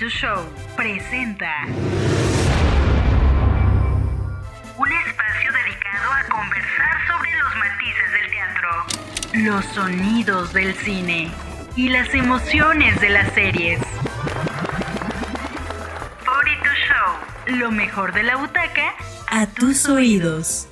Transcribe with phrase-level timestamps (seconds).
[0.00, 1.66] 42 Show presenta
[4.78, 8.70] un espacio dedicado a conversar sobre los matices del teatro,
[9.34, 11.30] los sonidos del cine
[11.76, 13.78] y las emociones de las series.
[16.24, 18.94] 42 Show, lo mejor de la butaca
[19.28, 20.66] a tus oídos.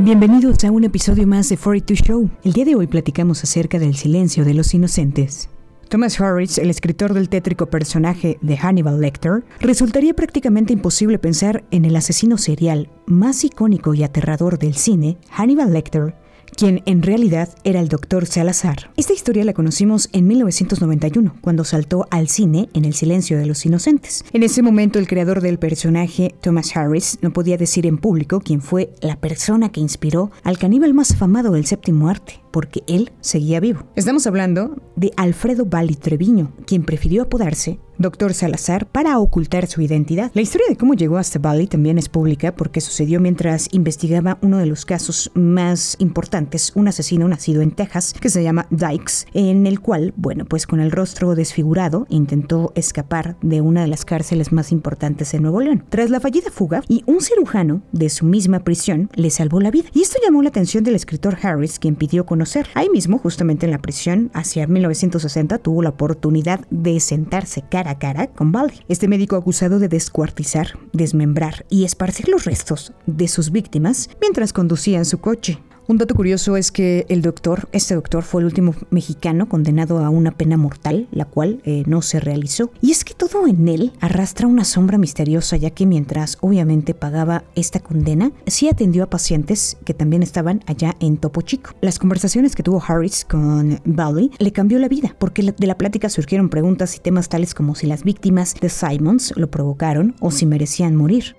[0.00, 2.30] Bienvenidos a un episodio más de 42 Show.
[2.44, 5.50] El día de hoy platicamos acerca del silencio de los inocentes.
[5.88, 11.84] Thomas Harris, el escritor del tétrico personaje de Hannibal Lecter, resultaría prácticamente imposible pensar en
[11.84, 16.14] el asesino serial más icónico y aterrador del cine, Hannibal Lecter,
[16.58, 18.26] quien en realidad era el Dr.
[18.26, 18.90] Salazar.
[18.96, 23.64] Esta historia la conocimos en 1991, cuando saltó al cine en El silencio de los
[23.64, 24.24] inocentes.
[24.32, 28.60] En ese momento el creador del personaje, Thomas Harris, no podía decir en público quién
[28.60, 33.60] fue la persona que inspiró al caníbal más afamado del séptimo arte, porque él seguía
[33.60, 33.84] vivo.
[33.96, 38.32] Estamos hablando de Alfredo Bali Treviño, quien prefirió apodarse Dr.
[38.32, 40.30] Salazar para ocultar su identidad.
[40.34, 44.58] La historia de cómo llegó hasta Bali también es pública porque sucedió mientras investigaba uno
[44.58, 49.66] de los casos más importantes, un asesino nacido en Texas que se llama Dykes, en
[49.66, 54.52] el cual, bueno, pues con el rostro desfigurado intentó escapar de una de las cárceles
[54.52, 55.84] más importantes de Nuevo León.
[55.88, 59.88] Tras la fallida fuga, y un cirujano de su misma prisión le salvó la vida.
[59.92, 62.26] Y esto llamó la atención del escritor Harris, quien pidió
[62.74, 67.98] Ahí mismo, justamente en la prisión, hacia 1960, tuvo la oportunidad de sentarse cara a
[67.98, 68.74] cara con Bali.
[68.88, 74.98] Este médico acusado de descuartizar, desmembrar y esparcir los restos de sus víctimas mientras conducía
[74.98, 75.58] en su coche.
[75.88, 80.10] Un dato curioso es que el doctor, este doctor fue el último mexicano condenado a
[80.10, 82.70] una pena mortal, la cual eh, no se realizó.
[82.82, 87.44] Y es que todo en él arrastra una sombra misteriosa, ya que mientras obviamente pagaba
[87.54, 91.70] esta condena, sí atendió a pacientes que también estaban allá en Topo Chico.
[91.80, 96.10] Las conversaciones que tuvo Harris con Bali le cambió la vida, porque de la plática
[96.10, 100.44] surgieron preguntas y temas tales como si las víctimas de Simons lo provocaron o si
[100.44, 101.34] merecían morir.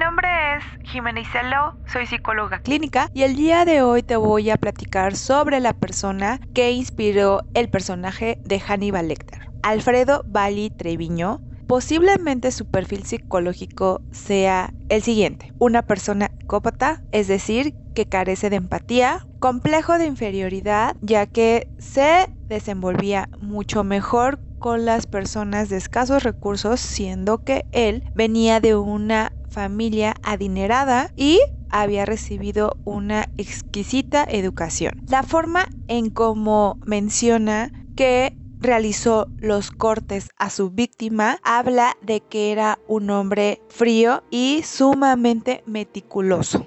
[0.00, 4.56] Nombre es Jimena Iselo, soy psicóloga clínica y el día de hoy te voy a
[4.56, 11.42] platicar sobre la persona que inspiró el personaje de Hannibal Lecter, Alfredo Bali Treviño.
[11.66, 18.56] Posiblemente su perfil psicológico sea el siguiente, una persona psicópata, es decir, que carece de
[18.56, 26.22] empatía, complejo de inferioridad, ya que se desenvolvía mucho mejor con las personas de escasos
[26.22, 31.40] recursos, siendo que él venía de una familia adinerada y
[31.70, 35.02] había recibido una exquisita educación.
[35.08, 42.52] La forma en cómo menciona que realizó los cortes a su víctima habla de que
[42.52, 46.66] era un hombre frío y sumamente meticuloso.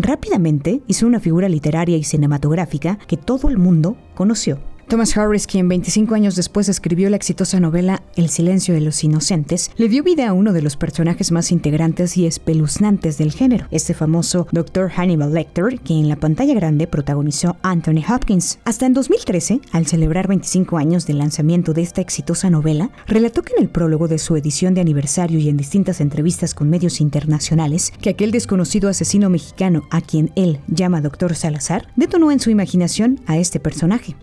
[0.00, 4.60] Rápidamente hizo una figura literaria y cinematográfica que todo el mundo conoció.
[4.88, 9.70] Thomas Harris, quien 25 años después escribió la exitosa novela El silencio de los inocentes,
[9.76, 13.92] le dio vida a uno de los personajes más integrantes y espeluznantes del género, este
[13.92, 14.90] famoso Dr.
[14.90, 18.60] Hannibal Lecter, que en la pantalla grande protagonizó Anthony Hopkins.
[18.64, 23.52] Hasta en 2013, al celebrar 25 años del lanzamiento de esta exitosa novela, relató que
[23.58, 27.92] en el prólogo de su edición de aniversario y en distintas entrevistas con medios internacionales,
[28.00, 31.34] que aquel desconocido asesino mexicano a quien él llama Dr.
[31.34, 34.16] Salazar, detonó en su imaginación a este personaje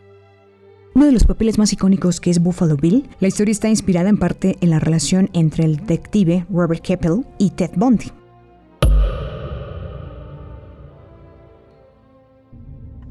[0.96, 4.18] uno de los papeles más icónicos que es Buffalo Bill, la historia está inspirada en
[4.18, 8.12] parte en la relación entre el detective Robert Keppel y Ted Bundy.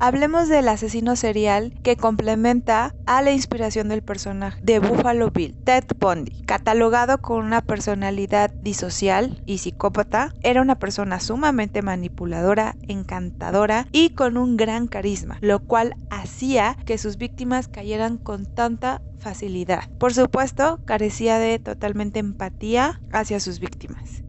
[0.06, 5.84] Hablemos del asesino serial que complementa a la inspiración del personaje de Buffalo Bill, Ted
[5.98, 6.42] Bundy.
[6.44, 14.37] Catalogado con una personalidad disocial y psicópata, era una persona sumamente manipuladora, encantadora y con
[14.37, 19.84] un gran carisma, lo cual hacía que sus víctimas cayeran con tanta facilidad.
[19.99, 24.24] Por supuesto, carecía de totalmente empatía hacia sus víctimas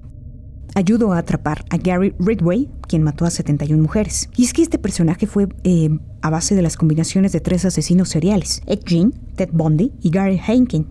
[0.75, 4.30] ayudó a atrapar a Gary Ridway, quien mató a 71 mujeres.
[4.36, 5.89] Y es que este personaje fue eh,
[6.22, 10.38] a base de las combinaciones de tres asesinos seriales, Ed Gein, Ted Bundy y Gary
[10.38, 10.88] Hankin.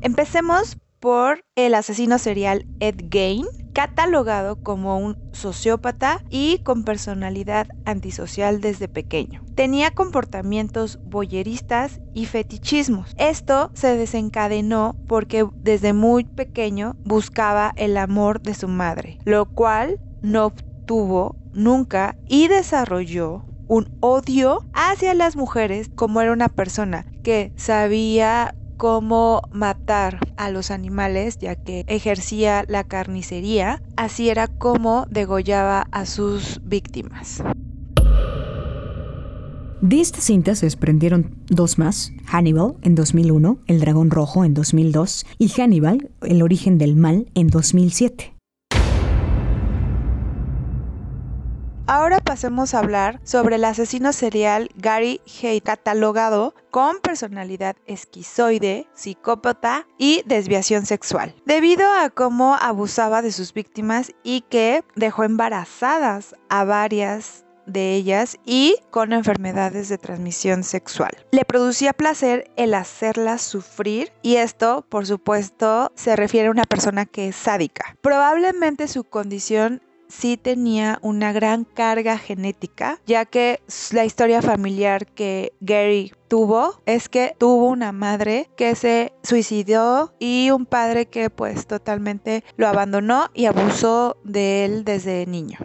[0.00, 3.46] Empecemos por el asesino serial Ed Gein,
[3.80, 9.42] catalogado como un sociópata y con personalidad antisocial desde pequeño.
[9.54, 13.12] Tenía comportamientos boyeristas y fetichismos.
[13.16, 19.98] Esto se desencadenó porque desde muy pequeño buscaba el amor de su madre, lo cual
[20.20, 27.52] no obtuvo nunca y desarrolló un odio hacia las mujeres como era una persona que
[27.56, 35.86] sabía cómo matar a los animales ya que ejercía la carnicería, así era como degollaba
[35.92, 37.42] a sus víctimas.
[39.82, 45.26] De esta cinta se desprendieron dos más, Hannibal en 2001, El Dragón Rojo en 2002
[45.36, 48.39] y Hannibal, El Origen del Mal en 2007.
[51.92, 59.88] Ahora pasemos a hablar sobre el asesino serial Gary Hay, catalogado con personalidad esquizoide, psicópata
[59.98, 66.62] y desviación sexual, debido a cómo abusaba de sus víctimas y que dejó embarazadas a
[66.62, 71.10] varias de ellas y con enfermedades de transmisión sexual.
[71.32, 77.04] Le producía placer el hacerlas sufrir y esto, por supuesto, se refiere a una persona
[77.04, 77.96] que es sádica.
[78.00, 83.60] Probablemente su condición sí tenía una gran carga genética, ya que
[83.92, 90.50] la historia familiar que Gary tuvo es que tuvo una madre que se suicidó y
[90.50, 95.58] un padre que pues totalmente lo abandonó y abusó de él desde niño.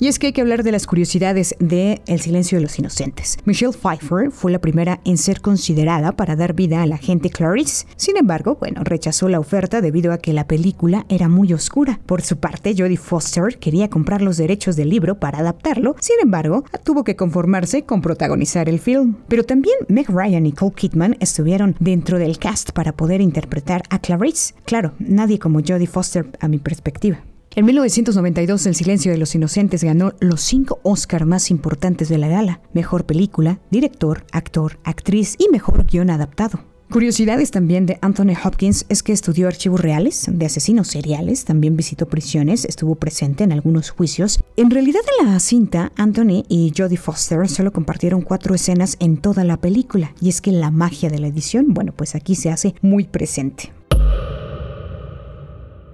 [0.00, 3.38] Y es que hay que hablar de las curiosidades de El silencio de los inocentes.
[3.44, 7.86] Michelle Pfeiffer fue la primera en ser considerada para dar vida a la agente Clarice.
[7.96, 12.00] Sin embargo, bueno, rechazó la oferta debido a que la película era muy oscura.
[12.06, 15.94] Por su parte, Jodie Foster quería comprar los derechos del libro para adaptarlo.
[16.00, 19.16] Sin embargo, tuvo que conformarse con protagonizar el film.
[19.28, 24.00] Pero también Meg Ryan y Cole Kidman estuvieron dentro del cast para poder interpretar a
[24.00, 24.54] Clarice.
[24.64, 27.20] Claro, nadie como Jodie Foster a mi perspectiva.
[27.56, 32.26] En 1992, El silencio de los inocentes ganó los cinco Oscar más importantes de la
[32.26, 32.60] gala.
[32.72, 36.58] Mejor película, director, actor, actriz y mejor guion adaptado.
[36.90, 42.06] Curiosidades también de Anthony Hopkins es que estudió archivos reales de asesinos seriales, también visitó
[42.06, 44.40] prisiones, estuvo presente en algunos juicios.
[44.56, 49.44] En realidad en la cinta, Anthony y Jodie Foster solo compartieron cuatro escenas en toda
[49.44, 52.74] la película, y es que la magia de la edición, bueno, pues aquí se hace
[52.82, 53.72] muy presente.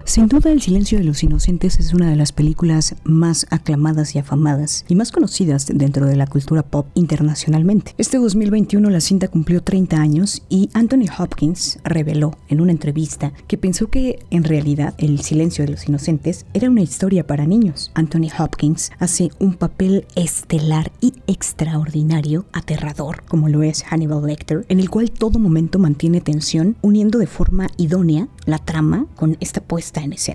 [0.03, 4.19] Sin duda, El silencio de los inocentes es una de las películas más aclamadas y
[4.19, 7.93] afamadas y más conocidas dentro de la cultura pop internacionalmente.
[7.97, 13.57] Este 2021 la cinta cumplió 30 años y Anthony Hopkins reveló en una entrevista que
[13.57, 17.91] pensó que en realidad El silencio de los inocentes era una historia para niños.
[17.93, 24.79] Anthony Hopkins hace un papel estelar y extraordinario, aterrador, como lo es Hannibal Lecter, en
[24.79, 29.90] el cual todo momento mantiene tensión, uniendo de forma idónea la trama con esta puesta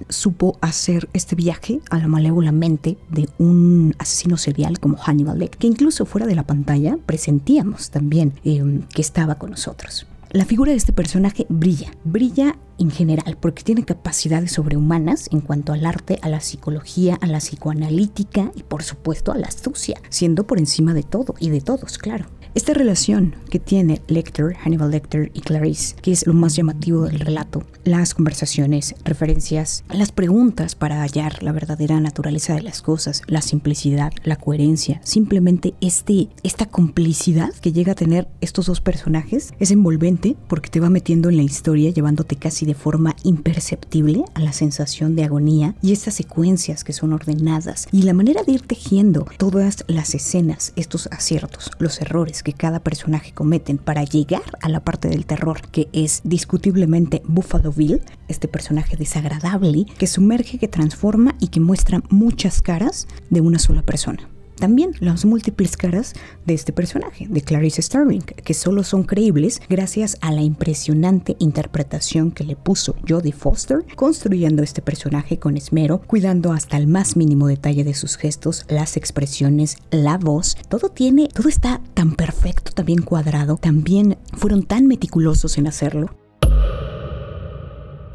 [0.08, 5.58] Supo hacer este viaje a la malévola mente de un asesino serial como Hannibal Lecter,
[5.58, 10.06] que incluso fuera de la pantalla presentíamos también eh, que estaba con nosotros.
[10.32, 15.72] La figura de este personaje brilla, brilla en general, porque tiene capacidades sobrehumanas en cuanto
[15.72, 20.46] al arte, a la psicología, a la psicoanalítica y por supuesto a la astucia, siendo
[20.46, 22.26] por encima de todo y de todos, claro.
[22.56, 27.20] Esta relación que tiene Lecter, Hannibal Lecter y Clarice, que es lo más llamativo del
[27.20, 33.42] relato, las conversaciones, referencias, las preguntas para hallar la verdadera naturaleza de las cosas, la
[33.42, 39.70] simplicidad, la coherencia, simplemente este, esta complicidad que llega a tener estos dos personajes es
[39.70, 44.54] envolvente porque te va metiendo en la historia, llevándote casi de forma imperceptible a la
[44.54, 49.26] sensación de agonía y estas secuencias que son ordenadas y la manera de ir tejiendo
[49.36, 54.78] todas las escenas, estos aciertos, los errores que cada personaje cometen para llegar a la
[54.78, 61.34] parte del terror que es discutiblemente Buffalo Bill, este personaje desagradable que sumerge, que transforma
[61.40, 66.72] y que muestra muchas caras de una sola persona también las múltiples caras de este
[66.72, 72.56] personaje, de Clarice Starling, que solo son creíbles gracias a la impresionante interpretación que le
[72.56, 77.94] puso Jodie Foster, construyendo este personaje con esmero, cuidando hasta el más mínimo detalle de
[77.94, 83.56] sus gestos, las expresiones, la voz, todo tiene, todo está tan perfecto, tan bien cuadrado,
[83.56, 86.16] también fueron tan meticulosos en hacerlo.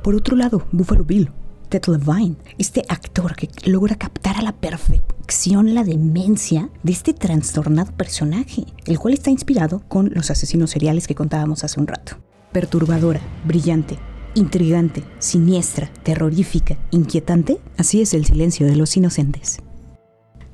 [0.03, 1.29] Por otro lado, Buffalo Bill,
[1.69, 5.20] Ted Levine, este actor que logra captar a la perfección
[5.73, 11.15] la demencia de este trastornado personaje, el cual está inspirado con los asesinos seriales que
[11.15, 12.17] contábamos hace un rato.
[12.51, 13.97] Perturbadora, brillante,
[14.35, 19.59] intrigante, siniestra, terrorífica, inquietante, así es el silencio de los inocentes.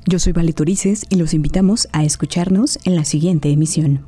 [0.05, 4.05] Yo soy Vale Turices y los invitamos a escucharnos en la siguiente emisión.